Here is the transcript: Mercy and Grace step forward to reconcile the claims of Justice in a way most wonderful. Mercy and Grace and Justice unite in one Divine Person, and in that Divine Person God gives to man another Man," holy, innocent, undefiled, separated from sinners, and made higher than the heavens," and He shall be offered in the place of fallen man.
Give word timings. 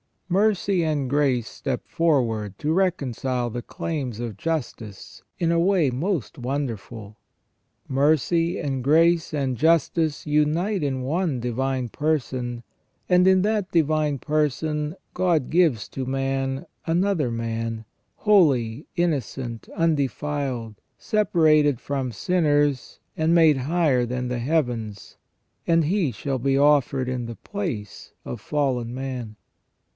Mercy 0.29 0.81
and 0.83 1.09
Grace 1.09 1.47
step 1.47 1.85
forward 1.85 2.57
to 2.57 2.71
reconcile 2.73 3.49
the 3.51 3.61
claims 3.61 4.19
of 4.19 4.37
Justice 4.37 5.21
in 5.37 5.51
a 5.51 5.59
way 5.59 5.91
most 5.91 6.39
wonderful. 6.39 7.17
Mercy 7.87 8.57
and 8.57 8.81
Grace 8.81 9.33
and 9.33 9.57
Justice 9.57 10.25
unite 10.25 10.81
in 10.83 11.01
one 11.01 11.39
Divine 11.41 11.89
Person, 11.89 12.63
and 13.09 13.27
in 13.27 13.41
that 13.41 13.71
Divine 13.71 14.17
Person 14.19 14.95
God 15.13 15.49
gives 15.49 15.89
to 15.89 16.05
man 16.05 16.65
another 16.87 17.29
Man," 17.29 17.83
holy, 18.25 18.87
innocent, 18.95 19.67
undefiled, 19.75 20.75
separated 20.97 21.79
from 21.79 22.11
sinners, 22.13 22.99
and 23.17 23.35
made 23.35 23.57
higher 23.57 24.05
than 24.05 24.29
the 24.29 24.39
heavens," 24.39 25.17
and 25.67 25.83
He 25.83 26.11
shall 26.11 26.39
be 26.39 26.57
offered 26.57 27.09
in 27.09 27.25
the 27.25 27.35
place 27.35 28.13
of 28.25 28.39
fallen 28.41 28.93
man. 28.95 29.35